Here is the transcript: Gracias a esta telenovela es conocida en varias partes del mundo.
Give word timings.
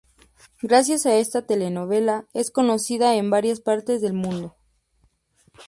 Gracias 0.63 1.05
a 1.05 1.15
esta 1.17 1.45
telenovela 1.45 2.25
es 2.33 2.49
conocida 2.49 3.15
en 3.17 3.29
varias 3.29 3.59
partes 3.61 4.01
del 4.01 4.13
mundo. 4.13 4.55